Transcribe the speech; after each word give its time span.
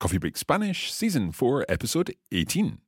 Coffee 0.00 0.18
Break 0.20 0.36
Spanish, 0.36 0.92
Season 0.92 1.32
4, 1.32 1.64
Episode 1.66 2.16
18. 2.30 2.78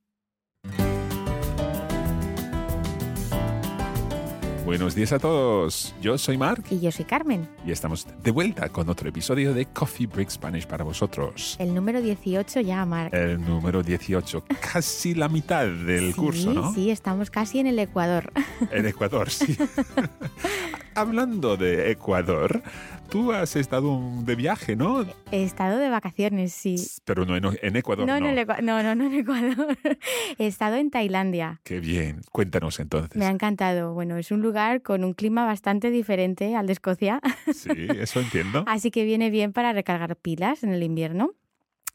Buenos 4.65 4.95
días 4.95 5.13
a 5.13 5.19
todos. 5.19 5.93
Yo 6.01 6.17
soy 6.17 6.39
Mark 6.39 6.63
Y 6.71 6.79
yo 6.79 6.93
soy 6.93 7.05
Carmen, 7.05 7.49
y 7.67 7.73
estamos 7.73 8.07
de 8.23 8.31
vuelta 8.31 8.69
con 8.69 8.89
otro 8.89 9.09
episodio 9.09 9.53
de 9.53 9.67
Coffee 9.67 10.07
Break 10.07 10.31
Spanish 10.31 10.67
para 10.69 10.85
vosotros. 10.85 11.57
el 11.59 11.75
número 11.75 12.01
18 12.01 12.61
ya, 12.61 12.85
Marc. 12.85 13.13
El 13.13 13.41
número 13.41 13.83
18, 13.83 14.45
casi 14.73 15.17
la 15.17 15.29
mitad 15.29 15.67
del 15.67 16.13
sí, 16.13 16.21
curso, 16.21 16.55
¿no? 16.55 16.73
Sí, 16.73 16.93
estamos 16.93 17.29
casi 17.29 17.59
en 17.59 17.67
el 17.67 17.79
Ecuador. 17.81 18.33
En 18.71 18.87
Ecuador, 18.87 19.31
sí. 19.31 19.57
Hablando 21.01 21.57
de 21.57 21.91
Ecuador, 21.91 22.63
tú 23.09 23.33
has 23.33 23.57
estado 23.57 23.99
de 24.23 24.35
viaje, 24.35 24.77
¿no? 24.77 25.07
He 25.33 25.43
estado 25.45 25.79
de 25.79 25.89
vacaciones, 25.89 26.53
sí. 26.53 26.77
Pero 27.07 27.25
no 27.25 27.37
en, 27.37 27.45
en 27.63 27.77
Ecuador, 27.77 28.07
No, 28.07 28.21
no. 28.21 28.29
en 28.29 28.47
no, 28.67 28.83
no, 28.83 28.95
no 28.95 29.07
en 29.07 29.15
Ecuador. 29.15 29.79
He 30.39 30.47
estado 30.47 30.77
en 30.77 30.91
Tailandia. 30.91 31.61
Qué 31.65 31.81
bien. 31.81 32.21
Cuéntanos 32.33 32.79
entonces. 32.81 33.17
Me 33.17 33.25
ha 33.25 33.31
encantado. 33.31 33.95
Bueno, 33.95 34.19
es 34.19 34.31
un 34.31 34.43
lugar 34.43 34.83
con 34.83 35.03
un 35.05 35.15
clima 35.15 35.47
bastante 35.47 35.91
diferente 35.91 36.55
al 36.55 36.67
de 36.67 36.75
Escocia, 36.75 37.21
Sí, 37.55 37.71
eso 37.99 38.21
entiendo. 38.21 38.65
así 38.67 38.91
que 38.91 39.05
viene 39.05 39.31
bien 39.31 39.53
para 39.55 39.73
recargar 39.73 40.17
pilas 40.17 40.63
en 40.65 40.73
el 40.73 40.83
invierno. 40.83 41.33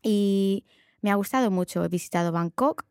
Y 0.02 0.66
me 1.02 1.12
ha 1.12 1.16
gustado 1.16 1.52
mucho. 1.52 1.86
He 1.86 1.88
visitado 1.90 2.32
Bangkok, 2.32 2.86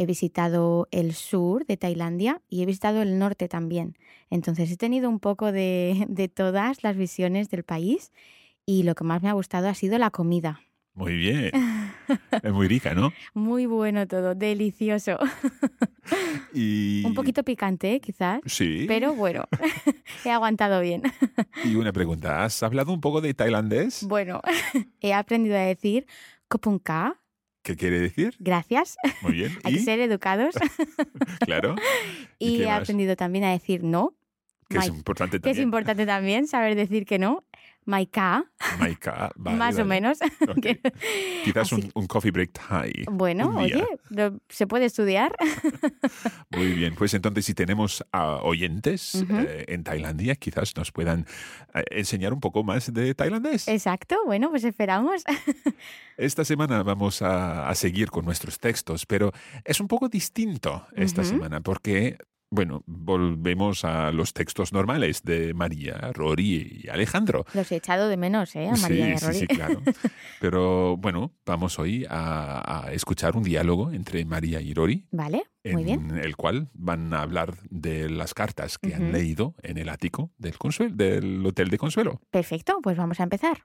he 0.00 0.06
visitado 0.06 0.88
el 0.92 1.12
sur 1.12 1.66
de 1.66 1.76
Tailandia 1.76 2.40
y 2.48 2.62
he 2.62 2.66
visitado 2.66 3.02
el 3.02 3.18
norte 3.18 3.48
también. 3.48 3.98
Entonces 4.30 4.70
he 4.72 4.76
tenido 4.78 5.10
un 5.10 5.20
poco 5.20 5.52
de, 5.52 6.06
de 6.08 6.28
todas 6.28 6.82
las 6.82 6.96
visiones 6.96 7.50
del 7.50 7.64
país 7.64 8.10
y 8.64 8.82
lo 8.84 8.94
que 8.94 9.04
más 9.04 9.22
me 9.22 9.28
ha 9.28 9.34
gustado 9.34 9.68
ha 9.68 9.74
sido 9.74 9.98
la 9.98 10.10
comida. 10.10 10.60
Muy 10.94 11.14
bien. 11.16 11.50
Es 12.42 12.52
muy 12.52 12.66
rica, 12.66 12.92
¿no? 12.94 13.12
Muy 13.34 13.66
bueno 13.66 14.08
todo, 14.08 14.34
delicioso. 14.34 15.16
Y... 16.52 17.04
Un 17.06 17.14
poquito 17.14 17.44
picante, 17.44 17.94
¿eh? 17.94 18.00
quizás, 18.00 18.40
Sí. 18.46 18.86
pero 18.88 19.14
bueno, 19.14 19.44
he 20.24 20.30
aguantado 20.30 20.80
bien. 20.80 21.02
Y 21.64 21.76
una 21.76 21.92
pregunta, 21.92 22.42
¿has 22.44 22.60
hablado 22.64 22.92
un 22.92 23.00
poco 23.00 23.20
de 23.20 23.32
tailandés? 23.34 24.02
Bueno, 24.08 24.40
he 25.00 25.12
aprendido 25.12 25.54
a 25.56 25.60
decir 25.60 26.06
kopunka, 26.48 27.19
¿Qué 27.70 27.76
quiere 27.76 28.00
decir? 28.00 28.34
gracias, 28.40 28.96
Muy 29.22 29.32
bien. 29.32 29.56
hay 29.64 29.74
que 29.74 29.78
ser 29.80 30.00
educados. 30.00 30.54
Claro. 31.46 31.76
¿Y 32.38 32.56
Y 32.56 32.62
he 32.62 32.66
más? 32.66 32.82
aprendido 32.82 33.14
también 33.16 33.44
a 33.44 33.52
decir 33.52 33.84
no, 33.84 34.14
Que 34.68 34.78
es 34.78 34.88
importante 34.88 35.36
que 35.40 35.50
es 35.50 35.56
también. 35.56 35.68
importante 35.68 36.06
también 36.06 36.46
saber 36.48 36.74
decir 36.74 37.04
que 37.06 37.18
no. 37.20 37.44
Maika, 37.90 38.44
Maika, 38.78 39.32
vale, 39.36 39.56
más 39.58 39.76
o 39.78 39.84
menos. 39.84 40.18
Quizás 41.44 41.72
un, 41.72 41.90
un 41.94 42.06
coffee 42.06 42.30
break 42.30 42.52
Thai. 42.52 42.92
Bueno, 43.10 43.52
oye, 43.56 43.84
se 44.48 44.68
puede 44.68 44.84
estudiar. 44.84 45.34
Muy 46.50 46.72
bien, 46.72 46.94
pues 46.94 47.14
entonces 47.14 47.44
si 47.44 47.52
tenemos 47.54 48.04
a 48.12 48.36
oyentes 48.36 49.24
eh, 49.28 49.64
en 49.66 49.82
Tailandia, 49.82 50.36
quizás 50.36 50.76
nos 50.76 50.92
puedan 50.92 51.26
eh, 51.74 51.82
enseñar 51.90 52.32
un 52.32 52.40
poco 52.40 52.62
más 52.62 52.92
de 52.94 53.12
tailandés. 53.14 53.66
Exacto, 53.66 54.16
bueno, 54.24 54.50
pues 54.50 54.62
esperamos. 54.62 55.24
Esta 56.16 56.44
semana 56.44 56.84
vamos 56.84 57.22
a, 57.22 57.68
a 57.68 57.74
seguir 57.74 58.10
con 58.10 58.24
nuestros 58.24 58.60
textos, 58.60 59.04
pero 59.04 59.32
es 59.64 59.80
un 59.80 59.88
poco 59.88 60.08
distinto 60.08 60.86
esta 60.94 61.24
semana 61.24 61.60
porque, 61.60 62.18
bueno, 62.50 62.82
volvemos 62.86 63.84
a 63.84 64.10
los 64.10 64.32
textos 64.32 64.72
normales 64.72 65.22
de 65.22 65.54
María, 65.54 66.10
Rory 66.12 66.82
y 66.84 66.88
Alejandro. 66.88 67.44
Los 67.54 67.70
he 67.70 67.76
echado 67.76 68.08
de 68.08 68.16
menos, 68.16 68.54
¿eh? 68.56 68.68
A 68.68 68.76
María 68.76 69.08
y 69.08 69.12
a 69.12 69.18
sí, 69.18 69.26
Rory. 69.26 69.38
sí, 69.38 69.46
claro. 69.46 69.82
Pero 70.40 70.96
bueno, 70.96 71.32
vamos 71.46 71.78
hoy 71.78 72.06
a, 72.10 72.86
a 72.86 72.92
escuchar 72.92 73.36
un 73.36 73.44
diálogo 73.44 73.92
entre 73.92 74.24
María 74.24 74.60
y 74.60 74.74
Rory, 74.74 75.06
Vale, 75.12 75.44
muy 75.64 75.84
bien. 75.84 76.10
en 76.10 76.18
el 76.18 76.36
cual 76.36 76.68
van 76.74 77.14
a 77.14 77.22
hablar 77.22 77.54
de 77.70 78.10
las 78.10 78.34
cartas 78.34 78.78
que 78.78 78.94
han 78.94 79.12
leído 79.12 79.54
en 79.62 79.78
el 79.78 79.88
ático 79.88 80.32
del, 80.38 80.58
Consuelo, 80.58 80.94
del 80.94 81.46
Hotel 81.46 81.68
de 81.70 81.78
Consuelo. 81.78 82.20
Perfecto, 82.30 82.78
pues 82.82 82.96
vamos 82.96 83.20
a 83.20 83.22
empezar. 83.22 83.62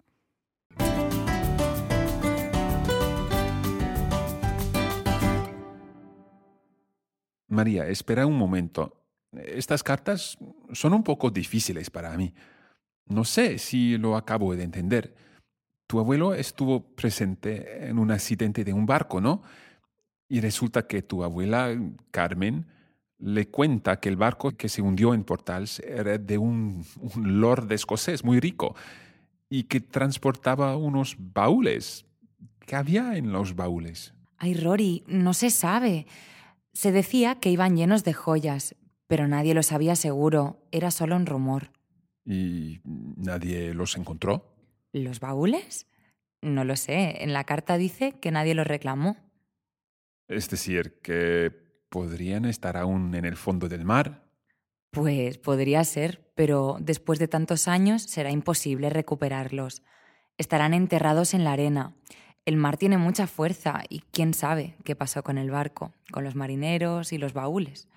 María, 7.47 7.87
espera 7.87 8.25
un 8.25 8.37
momento. 8.37 9.05
Estas 9.31 9.83
cartas 9.83 10.37
son 10.71 10.93
un 10.93 11.03
poco 11.03 11.29
difíciles 11.29 11.89
para 11.89 12.15
mí. 12.17 12.33
No 13.07 13.23
sé 13.23 13.57
si 13.59 13.97
lo 13.97 14.15
acabo 14.15 14.55
de 14.55 14.63
entender. 14.63 15.15
Tu 15.87 15.99
abuelo 15.99 16.33
estuvo 16.33 16.81
presente 16.95 17.87
en 17.87 17.99
un 17.99 18.11
accidente 18.11 18.63
de 18.63 18.73
un 18.73 18.85
barco, 18.85 19.21
¿no? 19.21 19.43
Y 20.27 20.41
resulta 20.41 20.87
que 20.87 21.03
tu 21.03 21.23
abuela, 21.23 21.69
Carmen, 22.09 22.65
le 23.19 23.47
cuenta 23.47 23.99
que 23.99 24.09
el 24.09 24.15
barco 24.15 24.51
que 24.51 24.69
se 24.69 24.81
hundió 24.81 25.13
en 25.13 25.23
Portals 25.23 25.79
era 25.79 26.17
de 26.17 26.37
un, 26.37 26.83
lord 27.15 27.71
escocés 27.71 28.23
muy 28.23 28.39
rico 28.39 28.75
y 29.49 29.63
que 29.63 29.79
transportaba 29.79 30.75
unos 30.75 31.15
baúles. 31.19 32.05
¿Qué 32.59 32.75
había 32.75 33.15
en 33.15 33.31
los 33.31 33.55
baúles? 33.55 34.13
Ay, 34.37 34.55
Rory, 34.55 35.03
no 35.07 35.33
se 35.33 35.51
sabe. 35.51 36.07
Se 36.75 36.91
decía 36.91 37.35
que 37.39 37.49
iban 37.49 37.77
llenos 37.77 38.03
de 38.03 38.11
joyas, 38.11 38.75
pero 39.07 39.29
nadie 39.29 39.53
lo 39.53 39.63
sabía 39.63 39.95
seguro. 39.95 40.67
Era 40.73 40.91
solo 40.91 41.15
un 41.15 41.25
rumor. 41.25 41.71
¿Y 42.25 42.81
nadie 42.83 43.73
los 43.73 43.95
encontró? 43.95 44.53
¿Los 44.91 45.21
baúles? 45.21 45.87
No 46.41 46.65
lo 46.65 46.75
sé. 46.75 47.23
En 47.23 47.31
la 47.31 47.45
carta 47.45 47.77
dice 47.77 48.19
que 48.19 48.29
nadie 48.29 48.55
los 48.55 48.67
reclamó. 48.67 49.15
Es 50.27 50.49
decir, 50.49 50.99
que 51.01 51.49
podrían 51.89 52.43
estar 52.43 52.75
aún 52.75 53.15
en 53.15 53.23
el 53.23 53.37
fondo 53.37 53.69
del 53.69 53.85
mar. 53.85 54.25
Pues 54.91 55.37
podría 55.37 55.81
ser, 55.85 56.29
pero 56.35 56.75
después 56.81 57.19
de 57.19 57.29
tantos 57.29 57.69
años 57.69 58.01
será 58.01 58.31
imposible 58.31 58.89
recuperarlos. 58.89 59.81
Estarán 60.37 60.73
enterrados 60.73 61.33
en 61.33 61.45
la 61.45 61.53
arena. 61.53 61.95
El 62.45 62.57
mar 62.57 62.77
tiene 62.77 62.97
mucha 62.97 63.25
fuerza 63.25 63.81
y 63.89 64.01
quién 64.11 64.35
sabe 64.35 64.75
qué 64.83 64.95
pasó 64.95 65.23
con 65.23 65.39
el 65.39 65.49
barco, 65.49 65.93
con 66.15 66.23
los 66.23 66.33
marineros 66.33 67.11
y 67.11 67.17
los 67.17 67.33
baúles. 67.33 67.89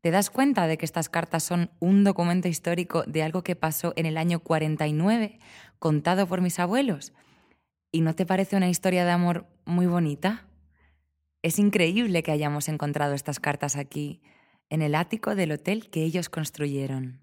¿Te 0.00 0.12
das 0.12 0.30
cuenta 0.30 0.68
de 0.68 0.78
que 0.78 0.84
estas 0.84 1.08
cartas 1.08 1.42
son 1.42 1.72
un 1.80 2.04
documento 2.04 2.46
histórico 2.46 3.02
de 3.02 3.24
algo 3.24 3.42
que 3.42 3.56
pasó 3.56 3.92
en 3.96 4.06
el 4.06 4.16
año 4.16 4.38
49, 4.38 5.40
contado 5.80 6.28
por 6.28 6.40
mis 6.40 6.60
abuelos? 6.60 7.12
¿Y 7.90 8.02
no 8.02 8.14
te 8.14 8.26
parece 8.26 8.54
una 8.56 8.68
historia 8.68 9.04
de 9.04 9.10
amor 9.10 9.48
muy 9.64 9.86
bonita? 9.86 10.46
Es 11.42 11.58
increíble 11.58 12.22
que 12.22 12.30
hayamos 12.30 12.68
encontrado 12.68 13.14
estas 13.14 13.40
cartas 13.40 13.74
aquí, 13.74 14.22
en 14.70 14.80
el 14.80 14.94
ático 14.94 15.34
del 15.34 15.50
hotel 15.50 15.90
que 15.90 16.04
ellos 16.04 16.28
construyeron. 16.28 17.18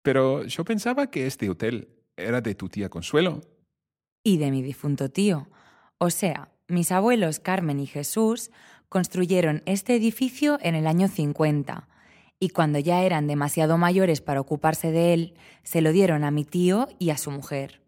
Pero 0.00 0.44
yo 0.44 0.64
pensaba 0.64 1.10
que 1.10 1.26
este 1.26 1.50
hotel 1.50 1.90
era 2.16 2.40
de 2.40 2.54
tu 2.54 2.70
tía 2.70 2.88
Consuelo. 2.88 3.42
Y 4.24 4.38
de 4.38 4.50
mi 4.50 4.62
difunto 4.62 5.10
tío. 5.10 5.50
O 5.98 6.08
sea, 6.08 6.50
mis 6.66 6.92
abuelos 6.92 7.40
Carmen 7.40 7.78
y 7.78 7.86
Jesús 7.86 8.50
construyeron 8.90 9.62
este 9.64 9.94
edificio 9.94 10.58
en 10.60 10.74
el 10.74 10.86
año 10.86 11.08
50 11.08 11.88
y 12.40 12.48
cuando 12.50 12.78
ya 12.78 13.02
eran 13.04 13.26
demasiado 13.26 13.78
mayores 13.78 14.20
para 14.20 14.40
ocuparse 14.40 14.90
de 14.90 15.14
él, 15.14 15.34
se 15.62 15.80
lo 15.80 15.92
dieron 15.92 16.24
a 16.24 16.30
mi 16.30 16.44
tío 16.44 16.88
y 16.98 17.10
a 17.10 17.16
su 17.16 17.30
mujer. 17.30 17.82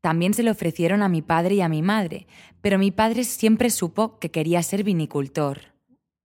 También 0.00 0.34
se 0.34 0.42
le 0.42 0.50
ofrecieron 0.50 1.02
a 1.02 1.08
mi 1.08 1.22
padre 1.22 1.56
y 1.56 1.60
a 1.60 1.68
mi 1.68 1.82
madre, 1.82 2.26
pero 2.60 2.78
mi 2.78 2.90
padre 2.90 3.24
siempre 3.24 3.70
supo 3.70 4.18
que 4.18 4.30
quería 4.30 4.62
ser 4.62 4.82
vinicultor. 4.82 5.60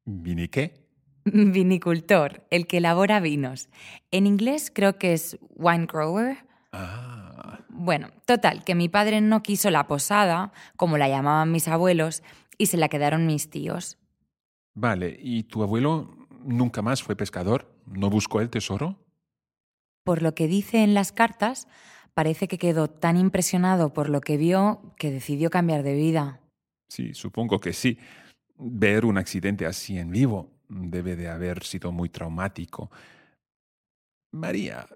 ¿Vini 0.05 0.47
qué? 0.47 0.83
Vinicultor, 1.25 2.45
el 2.49 2.67
que 2.67 2.77
elabora 2.77 3.19
vinos. 3.19 3.69
En 4.11 4.27
inglés 4.27 4.71
creo 4.73 4.97
que 4.97 5.13
es 5.13 5.37
wine 5.55 5.85
grower. 5.85 6.37
Ah, 6.71 7.59
Bueno, 7.69 8.09
total, 8.25 8.63
que 8.63 8.75
mi 8.75 8.89
padre 8.89 9.21
no 9.21 9.43
quiso 9.43 9.69
la 9.71 9.87
posada, 9.87 10.51
como 10.75 10.97
la 10.97 11.07
llamaban 11.07 11.51
mis 11.51 11.67
abuelos, 11.67 12.23
y 12.57 12.67
se 12.67 12.77
la 12.77 12.89
quedaron 12.89 13.25
mis 13.25 13.49
tíos. 13.49 13.97
Vale. 14.73 15.17
¿Y 15.19 15.43
tu 15.43 15.63
abuelo 15.63 16.27
nunca 16.43 16.81
más 16.81 17.03
fue 17.03 17.15
pescador? 17.15 17.73
¿No 17.85 18.09
buscó 18.09 18.41
el 18.41 18.49
tesoro? 18.49 18.97
Por 20.03 20.21
lo 20.21 20.35
que 20.35 20.47
dice 20.47 20.83
en 20.83 20.93
las 20.93 21.11
cartas, 21.11 21.67
parece 22.13 22.47
que 22.47 22.57
quedó 22.57 22.89
tan 22.89 23.17
impresionado 23.17 23.93
por 23.93 24.09
lo 24.09 24.21
que 24.21 24.37
vio 24.37 24.93
que 24.97 25.11
decidió 25.11 25.49
cambiar 25.49 25.83
de 25.83 25.95
vida. 25.95 26.41
Sí, 26.89 27.13
supongo 27.13 27.59
que 27.59 27.73
sí. 27.73 27.97
Ver 28.57 29.05
un 29.05 29.17
accidente 29.17 29.65
así 29.65 29.97
en 29.97 30.11
vivo 30.11 30.51
debe 30.69 31.15
de 31.15 31.29
haber 31.29 31.63
sido 31.63 31.91
muy 31.91 32.09
traumático. 32.09 32.91
María, 34.31 34.87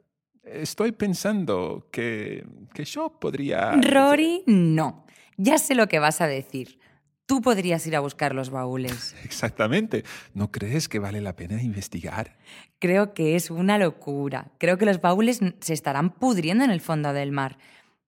estoy 0.43 0.91
pensando 0.91 1.87
que, 1.91 2.45
que 2.73 2.85
yo 2.85 3.19
podría... 3.19 3.71
Rory, 3.73 4.43
no. 4.45 5.05
Ya 5.37 5.57
sé 5.57 5.75
lo 5.75 5.87
que 5.87 5.99
vas 5.99 6.21
a 6.21 6.27
decir. 6.27 6.79
Tú 7.27 7.41
podrías 7.41 7.85
ir 7.85 7.95
a 7.97 7.99
buscar 7.99 8.33
los 8.33 8.49
baúles. 8.49 9.13
Exactamente. 9.23 10.05
¿No 10.33 10.49
crees 10.49 10.87
que 10.87 10.97
vale 10.97 11.19
la 11.19 11.35
pena 11.35 11.61
investigar? 11.61 12.37
Creo 12.79 13.13
que 13.13 13.35
es 13.35 13.51
una 13.51 13.77
locura. 13.77 14.51
Creo 14.57 14.77
que 14.77 14.85
los 14.85 15.01
baúles 15.01 15.41
se 15.59 15.73
estarán 15.73 16.09
pudriendo 16.11 16.63
en 16.63 16.71
el 16.71 16.79
fondo 16.79 17.11
del 17.11 17.33
mar. 17.33 17.57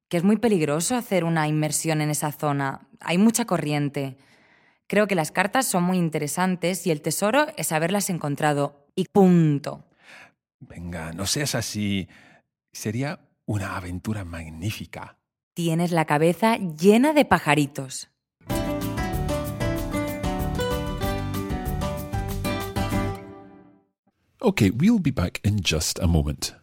Que 0.08 0.18
es 0.18 0.24
muy 0.24 0.38
peligroso 0.38 0.96
hacer 0.96 1.26
una 1.26 1.48
inmersión 1.50 2.00
en 2.00 2.10
esa 2.10 2.32
zona. 2.32 2.88
Hay 3.02 3.18
mucha 3.18 3.44
corriente. 3.46 4.18
Creo 4.88 5.06
que 5.06 5.16
las 5.16 5.32
cartas 5.32 5.68
son 5.68 5.84
muy 5.84 5.98
interesantes 5.98 6.88
y 6.88 6.92
el 6.92 7.02
tesoro 7.02 7.48
es 7.58 7.74
haberlas 7.74 8.10
encontrado. 8.10 8.88
Y 8.96 9.06
punto. 9.06 9.86
Venga, 10.62 11.12
no 11.12 11.26
seas 11.26 11.56
así. 11.56 12.08
Sería 12.72 13.20
una 13.46 13.76
aventura 13.76 14.24
magnífica. 14.24 15.18
Tienes 15.54 15.92
la 15.92 16.06
cabeza 16.06 16.56
llena 16.58 17.12
de 17.12 17.26
pajaritos. 17.26 18.10
Okay, 24.42 24.70
we'll 24.70 25.00
be 25.00 25.12
back 25.12 25.42
in 25.44 25.60
just 25.60 26.00
a 26.00 26.08
moment. 26.08 26.54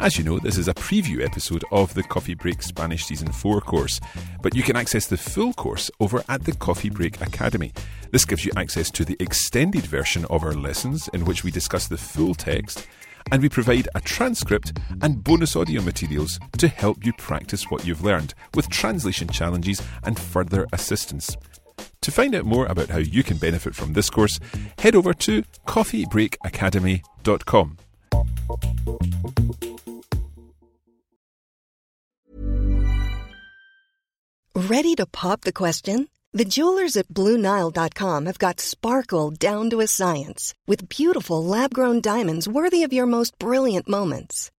As 0.00 0.16
you 0.16 0.24
know, 0.24 0.38
this 0.38 0.56
is 0.56 0.66
a 0.66 0.72
preview 0.72 1.22
episode 1.22 1.62
of 1.70 1.92
the 1.92 2.02
Coffee 2.02 2.32
Break 2.32 2.62
Spanish 2.62 3.04
Season 3.04 3.30
4 3.30 3.60
course, 3.60 4.00
but 4.42 4.54
you 4.54 4.62
can 4.62 4.76
access 4.76 5.08
the 5.08 5.18
full 5.18 5.52
course 5.52 5.90
over 6.00 6.24
at 6.30 6.44
the 6.44 6.54
Coffee 6.54 6.88
Break 6.88 7.20
Academy. 7.20 7.70
This 8.12 8.24
gives 8.24 8.46
you 8.46 8.52
access 8.56 8.90
to 8.92 9.04
the 9.04 9.18
extended 9.20 9.82
version 9.82 10.24
of 10.30 10.42
our 10.42 10.54
lessons, 10.54 11.08
in 11.08 11.26
which 11.26 11.44
we 11.44 11.50
discuss 11.50 11.86
the 11.86 11.98
full 11.98 12.34
text, 12.34 12.88
and 13.30 13.42
we 13.42 13.50
provide 13.50 13.86
a 13.94 14.00
transcript 14.00 14.78
and 15.02 15.22
bonus 15.22 15.54
audio 15.54 15.82
materials 15.82 16.40
to 16.56 16.68
help 16.68 17.04
you 17.04 17.12
practice 17.12 17.70
what 17.70 17.86
you've 17.86 18.02
learned, 18.02 18.32
with 18.54 18.70
translation 18.70 19.28
challenges 19.28 19.82
and 20.02 20.18
further 20.18 20.66
assistance. 20.72 21.36
To 22.04 22.12
find 22.12 22.34
out 22.34 22.44
more 22.44 22.66
about 22.66 22.90
how 22.90 22.98
you 22.98 23.22
can 23.22 23.38
benefit 23.38 23.74
from 23.74 23.94
this 23.94 24.10
course, 24.10 24.38
head 24.76 24.94
over 24.94 25.14
to 25.14 25.42
coffeebreakacademy.com. 25.66 27.78
Ready 34.54 34.94
to 34.96 35.06
pop 35.06 35.40
the 35.40 35.52
question? 35.52 36.10
The 36.34 36.44
jewelers 36.44 36.98
at 36.98 37.08
BlueNile.com 37.08 38.26
have 38.26 38.38
got 38.38 38.60
sparkle 38.60 39.30
down 39.30 39.70
to 39.70 39.80
a 39.80 39.86
science 39.86 40.52
with 40.66 40.90
beautiful 40.90 41.42
lab 41.42 41.72
grown 41.72 42.02
diamonds 42.02 42.46
worthy 42.46 42.82
of 42.82 42.92
your 42.92 43.06
most 43.06 43.38
brilliant 43.38 43.88
moments. 43.88 44.50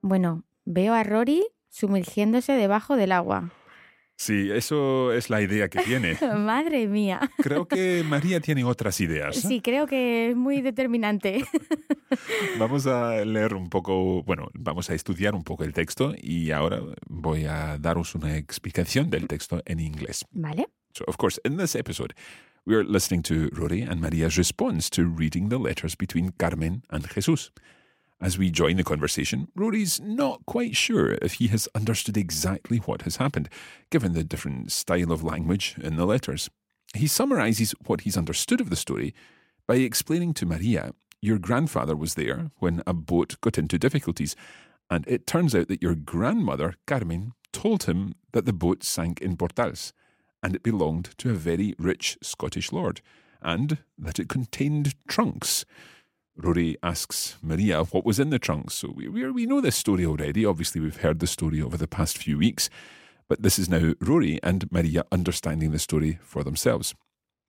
Bueno, 0.00 0.44
veo 0.64 0.94
a 0.94 1.02
Rory 1.02 1.44
sumergiéndose 1.68 2.52
debajo 2.52 2.96
del 2.96 3.12
agua. 3.12 3.50
Sí, 4.20 4.50
eso 4.50 5.12
es 5.12 5.30
la 5.30 5.40
idea 5.40 5.68
que 5.68 5.78
tiene. 5.84 6.18
Madre 6.36 6.88
mía. 6.88 7.20
Creo 7.38 7.68
que 7.68 8.02
María 8.04 8.40
tiene 8.40 8.64
otras 8.64 9.00
ideas. 9.00 9.36
Sí, 9.36 9.60
creo 9.60 9.86
que 9.86 10.30
es 10.30 10.36
muy 10.36 10.60
determinante. 10.60 11.44
Vamos 12.58 12.88
a 12.88 13.24
leer 13.24 13.54
un 13.54 13.68
poco, 13.68 14.24
bueno, 14.24 14.48
vamos 14.54 14.90
a 14.90 14.94
estudiar 14.94 15.34
un 15.34 15.44
poco 15.44 15.62
el 15.62 15.72
texto 15.72 16.14
y 16.20 16.50
ahora 16.50 16.80
voy 17.06 17.44
a 17.44 17.78
daros 17.78 18.14
una 18.14 18.36
explicación 18.36 19.10
del 19.10 19.28
texto 19.28 19.62
en 19.66 19.78
inglés. 19.78 20.24
¿Vale? 20.32 20.68
So, 20.94 21.04
of 21.06 21.16
course, 21.16 21.40
in 21.44 21.58
this 21.58 21.76
episode, 21.76 22.14
we 22.66 22.74
are 22.74 22.84
listening 22.84 23.22
to 23.24 23.50
Rory 23.52 23.82
and 23.82 24.00
Maria's 24.00 24.36
response 24.36 24.90
to 24.90 25.04
reading 25.04 25.48
the 25.48 25.58
letters 25.58 25.94
between 25.96 26.32
Carmen 26.32 26.82
and 26.88 27.06
Jesus. 27.14 27.52
As 28.20 28.36
we 28.36 28.50
join 28.50 28.76
the 28.76 28.84
conversation, 28.84 29.48
Rory's 29.54 30.00
not 30.00 30.44
quite 30.44 30.74
sure 30.74 31.12
if 31.22 31.34
he 31.34 31.46
has 31.48 31.68
understood 31.74 32.16
exactly 32.16 32.78
what 32.78 33.02
has 33.02 33.16
happened, 33.16 33.48
given 33.90 34.12
the 34.12 34.24
different 34.24 34.72
style 34.72 35.12
of 35.12 35.22
language 35.22 35.76
in 35.80 35.96
the 35.96 36.06
letters. 36.06 36.50
He 36.94 37.06
summarizes 37.06 37.74
what 37.86 38.00
he's 38.00 38.16
understood 38.16 38.60
of 38.60 38.70
the 38.70 38.76
story 38.76 39.14
by 39.66 39.76
explaining 39.76 40.34
to 40.34 40.46
Maria, 40.46 40.92
Your 41.20 41.38
grandfather 41.38 41.96
was 41.96 42.14
there 42.14 42.50
when 42.58 42.82
a 42.86 42.92
boat 42.92 43.36
got 43.40 43.58
into 43.58 43.78
difficulties, 43.78 44.36
and 44.88 45.04
it 45.08 45.26
turns 45.26 45.54
out 45.54 45.68
that 45.68 45.82
your 45.82 45.94
grandmother, 45.94 46.74
Carmen, 46.86 47.32
told 47.52 47.84
him 47.84 48.14
that 48.32 48.46
the 48.46 48.52
boat 48.52 48.84
sank 48.84 49.20
in 49.20 49.36
Portals, 49.36 49.92
and 50.42 50.54
it 50.54 50.62
belonged 50.62 51.10
to 51.18 51.30
a 51.30 51.34
very 51.34 51.74
rich 51.78 52.18
Scottish 52.22 52.72
lord, 52.72 53.00
and 53.42 53.78
that 53.98 54.18
it 54.18 54.28
contained 54.28 54.94
trunks. 55.08 55.64
Rory 56.40 56.76
asks 56.84 57.36
Maria 57.42 57.82
what 57.82 58.04
was 58.04 58.20
in 58.20 58.30
the 58.30 58.38
trunks. 58.38 58.74
So 58.74 58.92
we, 58.94 59.08
we, 59.08 59.28
we 59.30 59.46
know 59.46 59.60
this 59.60 59.76
story 59.76 60.06
already. 60.06 60.46
Obviously, 60.46 60.80
we've 60.80 60.98
heard 60.98 61.18
the 61.18 61.26
story 61.26 61.60
over 61.60 61.76
the 61.76 61.88
past 61.88 62.16
few 62.16 62.38
weeks, 62.38 62.70
but 63.28 63.42
this 63.42 63.58
is 63.58 63.68
now 63.68 63.94
Rory 64.00 64.38
and 64.42 64.70
Maria 64.70 65.04
understanding 65.10 65.72
the 65.72 65.80
story 65.80 66.18
for 66.22 66.44
themselves. 66.44 66.94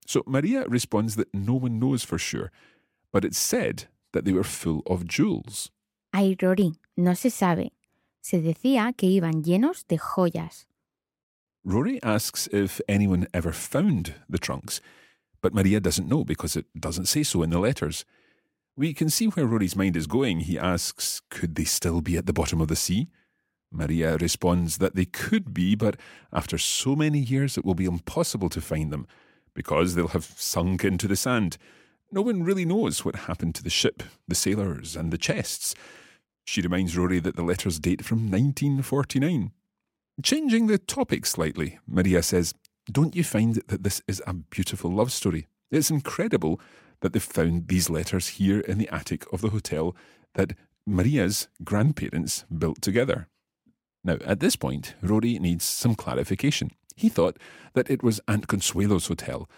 So 0.08 0.24
Maria 0.26 0.66
responds 0.68 1.16
that 1.18 1.34
no 1.36 1.54
one 1.54 1.80
knows 1.80 2.04
for 2.04 2.18
sure, 2.18 2.52
but 3.12 3.24
it's 3.24 3.38
said 3.38 3.86
that 4.12 4.26
they 4.26 4.32
were 4.32 4.44
full 4.44 4.82
of 4.88 5.06
jewels. 5.06 5.70
Ay, 6.12 6.36
Rory, 6.42 6.74
no 6.98 7.14
se 7.14 7.30
sabe. 7.30 7.72
Se 8.22 8.42
decía 8.42 8.98
que 8.98 9.08
iban 9.08 9.44
llenos 9.44 9.86
de 9.88 9.98
joyas. 9.98 10.66
Rory 11.64 12.02
asks 12.02 12.48
if 12.52 12.82
anyone 12.90 13.28
ever 13.36 13.52
found 13.52 14.16
the 14.28 14.40
trunks, 14.40 14.82
but 15.42 15.54
Maria 15.54 15.80
doesn't 15.80 16.10
know 16.10 16.24
because 16.24 16.56
it 16.56 16.66
doesn't 16.78 17.06
say 17.06 17.22
so 17.22 17.44
in 17.44 17.52
the 17.52 17.60
letters. 17.60 18.04
We 18.78 18.94
can 18.94 19.10
see 19.10 19.28
where 19.28 19.46
Rory's 19.46 19.76
mind 19.76 19.98
is 19.98 20.08
going. 20.08 20.42
He 20.42 20.58
asks, 20.58 21.22
Could 21.30 21.56
they 21.56 21.66
still 21.66 22.02
be 22.02 22.18
at 22.18 22.26
the 22.26 22.34
bottom 22.34 22.62
of 22.62 22.68
the 22.68 22.76
sea? 22.76 23.10
Maria 23.72 24.18
responds 24.18 24.78
that 24.78 24.96
they 24.96 25.06
could 25.06 25.54
be, 25.54 25.76
but 25.76 25.98
after 26.34 26.58
so 26.58 26.96
many 26.96 27.20
years 27.20 27.58
it 27.58 27.66
will 27.66 27.76
be 27.76 27.86
impossible 27.86 28.50
to 28.50 28.62
find 28.62 28.92
them 28.92 29.06
because 29.54 29.96
they'll 29.96 30.08
have 30.10 30.26
sunk 30.38 30.84
into 30.84 31.08
the 31.08 31.16
sand. 31.16 31.58
No 32.12 32.22
one 32.22 32.44
really 32.44 32.66
knows 32.66 33.06
what 33.06 33.16
happened 33.16 33.54
to 33.56 33.64
the 33.64 33.70
ship, 33.70 34.02
the 34.28 34.36
sailors, 34.36 34.96
and 34.96 35.12
the 35.12 35.18
chests. 35.18 35.76
She 36.46 36.62
reminds 36.62 36.98
Rory 36.98 37.20
that 37.20 37.36
the 37.36 37.44
letters 37.44 37.80
date 37.80 38.04
from 38.04 38.32
1949. 38.32 39.52
Changing 40.24 40.68
the 40.68 40.80
topic 40.80 41.26
slightly, 41.26 41.78
Maria 41.86 42.24
says, 42.24 42.54
Don't 42.92 43.16
you 43.16 43.24
find 43.24 43.62
that 43.68 43.84
this 43.84 44.02
is 44.08 44.24
a 44.26 44.34
beautiful 44.34 44.92
love 44.92 45.12
story? 45.12 45.48
It's 45.70 45.92
incredible 45.92 46.60
that 47.02 47.14
they've 47.14 47.24
found 47.24 47.68
these 47.68 47.90
letters 47.90 48.30
here 48.40 48.60
in 48.60 48.78
the 48.78 48.90
attic 48.90 49.26
of 49.32 49.42
the 49.42 49.50
hotel 49.50 49.96
that 50.36 50.54
Maria's 50.86 51.48
grandparents 51.64 52.46
built 52.56 52.82
together. 52.82 53.28
Now, 54.04 54.18
at 54.26 54.40
this 54.40 54.56
point, 54.56 54.96
Rory 55.02 55.40
needs 55.40 55.66
some 55.66 55.96
clarification. 55.96 56.72
He 56.96 57.10
thought 57.10 57.38
that 57.74 57.90
it 57.90 58.04
was 58.04 58.22
Aunt 58.28 58.48
Consuelo's 58.48 59.08
hotel. 59.08 59.50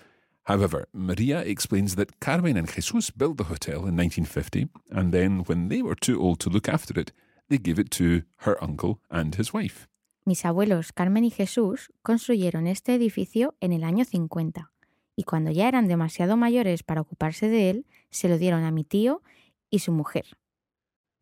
However, 0.43 0.87
Maria 0.93 1.39
explains 1.41 1.95
that 1.95 2.19
Carmen 2.19 2.57
and 2.57 2.71
Jesus 2.71 3.11
built 3.11 3.37
the 3.37 3.45
hotel 3.45 3.85
in 3.85 3.95
1950, 3.95 4.69
and 4.89 5.11
then, 5.11 5.43
when 5.45 5.69
they 5.69 5.81
were 5.81 5.95
too 5.95 6.19
old 6.19 6.39
to 6.41 6.49
look 6.49 6.67
after 6.67 6.99
it, 6.99 7.11
they 7.49 7.57
gave 7.57 7.77
it 7.77 7.91
to 7.91 8.23
her 8.37 8.61
uncle 8.63 8.99
and 9.09 9.35
his 9.35 9.53
wife. 9.53 9.87
Mis 10.25 10.45
abuelos 10.45 10.91
Carmen 10.93 11.23
y 11.23 11.31
Jesús 11.31 11.89
construyeron 12.03 12.67
este 12.67 12.93
edificio 12.93 13.55
en 13.59 13.73
el 13.73 13.83
año 13.83 14.05
50 14.05 14.71
y 15.15 15.23
cuando 15.23 15.51
ya 15.51 15.67
eran 15.67 15.87
demasiado 15.87 16.37
mayores 16.37 16.83
para 16.83 17.01
ocuparse 17.01 17.49
de 17.49 17.69
él, 17.69 17.85
se 18.09 18.29
lo 18.29 18.37
dieron 18.37 18.63
a 18.63 18.71
mi 18.71 18.83
tío 18.83 19.21
y 19.69 19.79
su 19.79 19.91
mujer. 19.91 20.25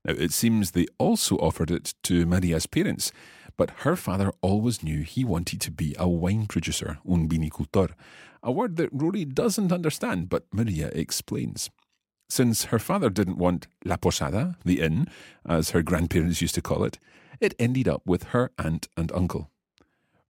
Now, 0.05 0.13
it 0.13 0.31
seems 0.31 0.71
they 0.71 0.87
also 0.97 1.35
offered 1.37 1.71
it 1.71 1.93
to 2.03 2.25
Maria's 2.25 2.67
parents, 2.67 3.11
but 3.57 3.83
her 3.83 3.97
father 3.97 4.31
always 4.41 4.81
knew 4.81 5.03
he 5.03 5.25
wanted 5.25 5.59
to 5.61 5.71
be 5.71 5.93
a 5.99 6.07
wine 6.07 6.45
producer, 6.47 6.99
un 7.05 7.27
vinicultor, 7.27 7.89
a 8.41 8.51
word 8.51 8.77
that 8.77 8.89
Rory 8.93 9.25
doesn't 9.25 9.73
understand, 9.73 10.29
but 10.29 10.45
Maria 10.53 10.89
explains. 10.93 11.69
Since 12.29 12.65
her 12.65 12.79
father 12.79 13.09
didn't 13.09 13.37
want 13.37 13.67
la 13.83 13.97
posada, 13.97 14.55
the 14.63 14.79
inn, 14.79 15.07
as 15.45 15.71
her 15.71 15.81
grandparents 15.81 16.41
used 16.41 16.55
to 16.55 16.61
call 16.61 16.83
it, 16.83 16.99
it 17.41 17.55
ended 17.59 17.87
up 17.87 18.03
with 18.05 18.31
her 18.31 18.51
aunt 18.57 18.87
and 18.95 19.11
uncle. 19.11 19.49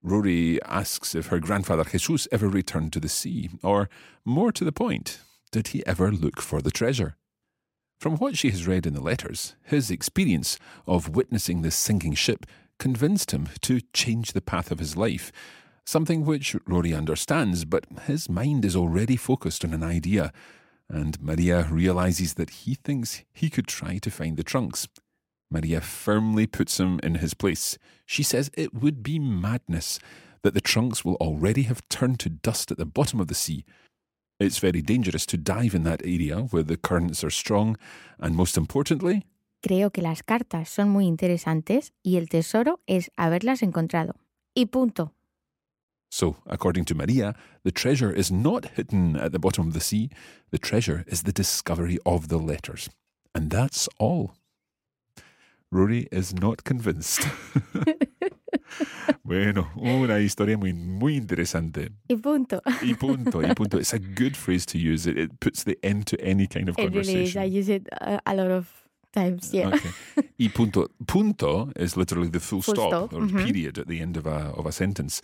Rory 0.02 0.62
asks 0.64 1.14
if 1.14 1.28
her 1.28 1.40
grandfather 1.40 1.84
Jesus 1.84 2.28
ever 2.32 2.48
returned 2.48 2.94
to 2.94 3.00
the 3.00 3.10
sea, 3.10 3.50
or, 3.62 3.90
more 4.24 4.52
to 4.52 4.64
the 4.64 4.72
point, 4.72 5.20
did 5.52 5.70
he 5.70 5.86
ever 5.86 6.12
look 6.12 6.42
for 6.42 6.62
the 6.62 6.72
treasure? 6.72 7.16
From 8.00 8.16
what 8.16 8.38
she 8.38 8.50
has 8.52 8.66
read 8.66 8.86
in 8.86 8.94
the 8.94 9.02
letters, 9.02 9.56
his 9.64 9.92
experience 9.92 10.58
of 10.88 11.16
witnessing 11.16 11.62
the 11.62 11.72
sinking 11.72 12.14
ship 12.14 12.46
convinced 12.78 13.32
him 13.32 13.50
to 13.62 13.82
change 13.94 14.32
the 14.32 14.42
path 14.42 14.72
of 14.72 14.80
his 14.80 14.96
life, 14.96 15.34
something 15.86 16.24
which 16.24 16.56
Rory 16.66 16.94
understands, 16.94 17.66
but 17.66 17.86
his 18.06 18.30
mind 18.30 18.64
is 18.64 18.76
already 18.76 19.18
focused 19.18 19.66
on 19.66 19.74
an 19.74 19.84
idea, 19.84 20.32
and 20.88 21.22
Maria 21.22 21.68
realizes 21.70 22.36
that 22.36 22.52
he 22.52 22.74
thinks 22.74 23.24
he 23.34 23.50
could 23.50 23.68
try 23.68 23.98
to 23.98 24.10
find 24.10 24.38
the 24.38 24.44
trunks. 24.44 24.88
Maria 25.52 25.82
firmly 25.82 26.48
puts 26.48 26.80
him 26.80 27.00
in 27.02 27.16
his 27.16 27.34
place. 27.34 27.78
She 28.06 28.24
says 28.24 28.52
it 28.54 28.74
would 28.74 29.02
be 29.04 29.20
madness, 29.20 30.00
that 30.44 30.54
the 30.54 30.62
trunks 30.62 31.04
will 31.04 31.16
already 31.16 31.64
have 31.64 31.88
turned 31.90 32.20
to 32.22 32.30
dust 32.30 32.72
at 32.72 32.78
the 32.78 32.86
bottom 32.86 33.20
of 33.20 33.28
the 33.28 33.36
sea, 33.36 33.66
it's 34.40 34.60
very 34.60 34.82
dangerous 34.82 35.26
to 35.26 35.38
dive 35.38 35.76
in 35.76 35.84
that 35.84 36.02
area 36.06 36.38
where 36.38 36.64
the 36.64 36.78
currents 36.78 37.26
are 37.26 37.30
strong, 37.30 37.78
and 38.20 38.36
most 38.36 38.58
importantly, 38.58 39.26
Creo 39.62 39.92
que 39.92 40.02
las 40.02 40.24
cartas 40.24 40.70
son 40.70 40.88
muy 40.88 41.06
interesantes 41.06 41.92
y 42.02 42.16
el 42.16 42.28
tesoro 42.28 42.80
es 42.88 43.12
haberlas 43.18 43.62
encontrado. 43.62 44.16
Y 44.56 44.68
punto. 44.68 45.12
So, 46.10 46.38
according 46.48 46.86
to 46.86 46.96
Maria, 46.96 47.36
the 47.66 47.72
treasure 47.72 48.10
is 48.10 48.32
not 48.32 48.78
hidden 48.78 49.18
at 49.18 49.34
the 49.34 49.40
bottom 49.40 49.68
of 49.68 49.74
the 49.74 49.82
sea. 49.82 50.10
The 50.52 50.58
treasure 50.58 51.04
is 51.08 51.24
the 51.24 51.34
discovery 51.34 52.00
of 52.06 52.30
the 52.30 52.40
letters. 52.40 52.90
And 53.36 53.52
that's 53.52 53.90
all. 54.00 54.32
Rory 55.72 56.08
is 56.12 56.34
not 56.34 56.64
convinced. 56.64 57.28
bueno, 59.24 59.68
una 59.76 60.20
historia 60.20 60.58
muy, 60.58 60.74
muy 60.74 61.16
interesante. 61.16 61.90
Y 62.08 62.16
punto. 62.16 62.62
Y 62.82 62.94
punto, 62.96 63.42
y 63.42 63.54
punto. 63.54 63.78
It's 63.78 63.94
a 63.94 64.00
good 64.00 64.36
phrase 64.36 64.66
to 64.68 64.78
use. 64.78 65.06
It, 65.08 65.18
it 65.18 65.40
puts 65.40 65.64
the 65.64 65.78
end 65.84 66.08
to 66.08 66.18
any 66.22 66.48
kind 66.48 66.70
of 66.70 66.78
It 66.80 66.84
conversation. 66.86 67.16
really 67.16 67.30
is. 67.30 67.38
I 67.38 67.44
use 67.44 67.70
it 67.70 67.88
uh, 68.02 68.20
a 68.26 68.36
lot 68.36 68.50
of 68.52 68.68
times. 69.14 69.54
Yeah. 69.54 69.70
Okay. 69.70 69.92
Y 70.40 70.48
punto. 70.54 70.88
Punto 71.08 71.72
is 71.76 71.96
literally 71.98 72.30
the 72.30 72.40
full, 72.40 72.62
Full 72.62 72.76
stop, 72.76 72.90
stop, 72.90 73.14
or 73.14 73.22
mhm. 73.22 73.46
period 73.46 73.78
at 73.78 73.88
the 73.88 74.00
end 74.02 74.18
of 74.18 74.26
a 74.26 74.54
of 74.58 74.66
a 74.66 74.72
sentence. 74.72 75.22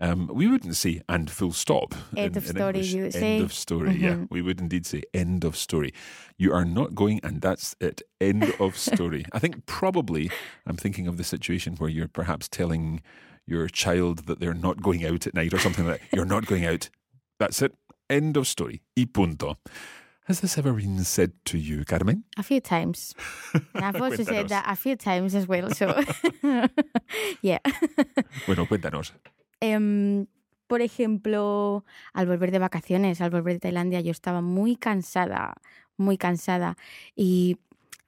Um, 0.00 0.30
we 0.32 0.46
wouldn't 0.46 0.76
say 0.76 1.02
and 1.08 1.28
full 1.30 1.52
stop. 1.52 1.94
End 2.16 2.36
in, 2.36 2.38
of 2.38 2.44
in 2.48 2.54
story, 2.56 2.68
English. 2.68 2.92
you 2.92 3.02
would 3.02 3.16
end 3.16 3.22
say. 3.22 3.40
of 3.40 3.52
story. 3.52 3.96
Yeah, 3.96 4.14
Mhm. 4.14 4.28
we 4.30 4.42
would 4.42 4.60
indeed 4.60 4.86
say 4.86 5.02
end 5.12 5.44
of 5.44 5.56
story. 5.56 5.92
You 6.36 6.52
are 6.52 6.64
not 6.64 6.94
going, 6.94 7.20
and 7.24 7.40
that's 7.40 7.74
it. 7.80 8.02
End 8.20 8.54
of 8.60 8.76
story. 8.90 9.24
I 9.32 9.38
think 9.40 9.66
probably 9.66 10.30
I'm 10.66 10.76
thinking 10.76 11.08
of 11.08 11.16
the 11.16 11.24
situation 11.24 11.74
where 11.76 11.90
you're 11.90 12.08
perhaps 12.08 12.48
telling 12.48 13.00
your 13.46 13.66
child 13.68 14.26
that 14.26 14.38
they're 14.40 14.54
not 14.54 14.82
going 14.82 15.04
out 15.04 15.26
at 15.26 15.34
night 15.34 15.52
or 15.54 15.58
something 15.58 15.86
like 15.86 16.00
that. 16.00 16.16
You're 16.16 16.26
not 16.26 16.46
going 16.46 16.64
out. 16.66 16.90
That's 17.40 17.62
it. 17.62 17.74
End 18.10 18.36
of 18.36 18.46
story. 18.46 18.82
Y 18.96 19.04
punto. 19.12 19.58
Has 20.28 20.40
this 20.42 20.58
ever 20.58 20.74
been 20.74 21.02
said 21.04 21.32
to 21.46 21.56
you, 21.56 21.86
Carmen? 21.86 22.24
A 22.36 22.42
few 22.42 22.60
times. 22.60 23.14
And 23.72 23.82
I've 23.84 23.98
also 23.98 24.24
said 24.24 24.50
that 24.50 24.66
a 24.68 24.76
few 24.76 24.94
times 24.94 25.34
as 25.34 25.48
well. 25.48 25.70
So, 25.74 25.94
yeah. 27.40 27.60
Bueno, 28.46 28.66
cuéntanos. 28.68 29.14
Em, 29.62 30.26
por 30.66 30.82
ejemplo, 30.82 31.86
al 32.12 32.26
volver 32.26 32.50
de 32.50 32.58
vacaciones, 32.58 33.22
al 33.22 33.30
volver 33.30 33.54
de 33.54 33.60
Tailandia, 33.60 34.02
yo 34.02 34.10
estaba 34.10 34.42
muy 34.42 34.76
cansada, 34.76 35.54
muy 35.96 36.18
cansada. 36.18 36.76
Y 37.16 37.56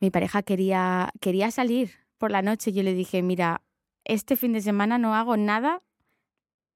mi 0.01 0.11
pareja 0.11 0.43
quería, 0.43 1.13
quería 1.21 1.51
salir 1.51 1.93
por 2.19 2.31
la 2.31 2.43
noche. 2.43 2.73
Yo 2.73 2.83
le 2.83 2.93
dije, 2.93 3.23
mira, 3.23 3.63
este 4.05 4.37
fin 4.37 4.53
de 4.53 4.61
semana 4.61 4.99
no 4.99 5.15
hago 5.15 5.39
nada, 5.39 5.81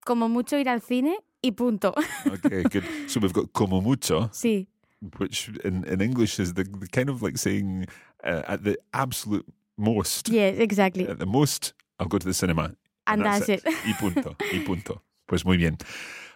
como 0.06 0.30
mucho 0.30 0.56
ir 0.56 0.70
al 0.70 0.80
cine 0.80 1.18
y 1.42 1.52
punto. 1.52 1.92
Okay, 2.32 2.62
good. 2.62 2.84
So 3.08 3.20
we've 3.20 3.34
got 3.34 3.52
como 3.52 3.82
mucho, 3.82 4.30
Sí, 4.32 4.68
which 5.18 5.48
in, 5.64 5.84
in 5.84 6.00
English 6.00 6.38
is 6.38 6.54
the, 6.54 6.64
the 6.64 6.88
kind 6.88 7.08
of 7.08 7.22
like 7.22 7.38
saying 7.38 7.86
uh, 8.24 8.42
at 8.46 8.64
the 8.64 8.78
absolute 8.92 9.46
most. 9.76 10.28
yes, 10.28 10.58
exactly. 10.58 11.08
At 11.08 11.18
the 11.18 11.26
most, 11.26 11.72
I'll 11.98 12.06
go 12.08 12.18
to 12.18 12.26
the 12.26 12.34
cinema. 12.34 12.74
And 13.06 13.24
that's 13.24 13.48
it. 13.48 13.62
Y 13.64 13.94
punto. 13.98 14.36
Y 14.52 14.62
punto. 14.64 15.02
Pues 15.26 15.44
muy 15.44 15.56
bien. 15.56 15.78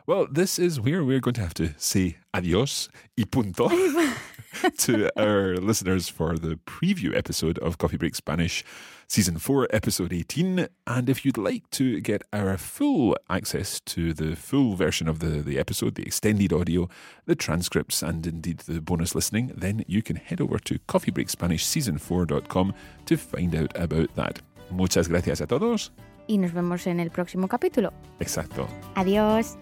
Well, 0.07 0.27
this 0.31 0.59
is 0.59 0.81
where 0.81 1.05
we're 1.05 1.21
going 1.21 1.35
to 1.35 1.43
have 1.43 1.55
to 1.55 1.75
say 1.77 2.17
adios 2.33 2.89
y 3.17 3.25
punto 3.25 3.69
to 4.79 5.11
our 5.21 5.57
listeners 5.57 6.09
for 6.09 6.37
the 6.37 6.57
preview 6.67 7.17
episode 7.17 7.59
of 7.59 7.79
Coffee 7.79 7.97
Break 7.97 8.15
Spanish, 8.15 8.65
Season 9.07 9.39
4, 9.39 9.69
Episode 9.71 10.13
18. 10.13 10.69
And 10.87 11.09
if 11.09 11.25
you'd 11.25 11.39
like 11.39 11.69
to 11.71 12.01
get 12.01 12.23
our 12.33 12.57
full 12.57 13.17
access 13.29 13.81
to 13.81 14.13
the 14.13 14.37
full 14.37 14.75
version 14.75 15.09
of 15.09 15.21
the, 15.21 15.43
the 15.43 15.59
episode, 15.59 15.95
the 15.95 16.03
extended 16.03 16.53
audio, 16.53 16.89
the 17.27 17.35
transcripts, 17.35 18.03
and 18.03 18.27
indeed 18.27 18.59
the 18.61 18.81
bonus 18.81 19.15
listening, 19.15 19.53
then 19.57 19.85
you 19.87 20.03
can 20.03 20.17
head 20.17 20.41
over 20.41 20.59
to 20.59 20.79
coffeebreakSpanishSeason4.com 20.81 22.75
to 23.07 23.17
find 23.17 23.55
out 23.55 23.73
about 23.77 24.15
that. 24.17 24.41
Muchas 24.71 25.09
gracias 25.09 25.41
a 25.41 25.47
todos. 25.47 25.93
Y 26.27 26.37
nos 26.37 26.53
vemos 26.53 26.87
en 26.87 27.01
el 27.01 27.11
próximo 27.11 27.49
capítulo. 27.49 27.93
Exacto. 28.21 28.69
Adiós. 28.95 29.57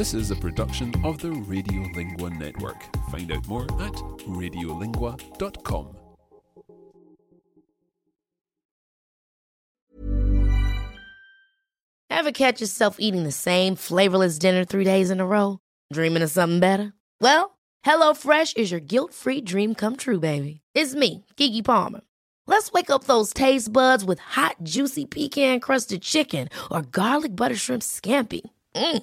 This 0.00 0.14
is 0.14 0.30
a 0.30 0.36
production 0.36 0.94
of 1.04 1.18
the 1.18 1.28
Radiolingua 1.28 2.38
Network. 2.38 2.88
Find 3.10 3.30
out 3.32 3.46
more 3.46 3.64
at 3.82 3.92
radiolingua.com. 4.26 5.94
Ever 12.08 12.32
catch 12.32 12.62
yourself 12.62 12.96
eating 12.98 13.24
the 13.24 13.30
same 13.30 13.76
flavorless 13.76 14.38
dinner 14.38 14.64
three 14.64 14.84
days 14.84 15.10
in 15.10 15.20
a 15.20 15.26
row? 15.26 15.58
Dreaming 15.92 16.22
of 16.22 16.30
something 16.30 16.60
better? 16.60 16.94
Well, 17.20 17.58
HelloFresh 17.84 18.56
is 18.56 18.70
your 18.70 18.80
guilt 18.80 19.12
free 19.12 19.42
dream 19.42 19.74
come 19.74 19.96
true, 19.96 20.18
baby. 20.18 20.62
It's 20.74 20.94
me, 20.94 21.26
Keke 21.36 21.62
Palmer. 21.62 22.00
Let's 22.46 22.72
wake 22.72 22.88
up 22.88 23.04
those 23.04 23.34
taste 23.34 23.70
buds 23.70 24.02
with 24.02 24.18
hot, 24.18 24.56
juicy 24.62 25.04
pecan 25.04 25.60
crusted 25.60 26.00
chicken 26.00 26.48
or 26.70 26.80
garlic 26.80 27.36
butter 27.36 27.56
shrimp 27.56 27.82
scampi. 27.82 28.40
Mm. 28.74 29.02